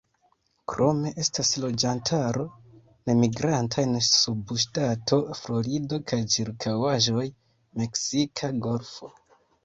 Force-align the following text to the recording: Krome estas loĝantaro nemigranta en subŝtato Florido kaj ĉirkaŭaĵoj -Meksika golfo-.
Krome 0.71 1.09
estas 1.23 1.49
loĝantaro 1.63 2.45
nemigranta 3.09 3.83
en 3.87 3.93
subŝtato 4.05 5.19
Florido 5.41 5.99
kaj 6.13 6.19
ĉirkaŭaĵoj 6.37 7.27
-Meksika 7.33 8.51
golfo-. 8.69 9.11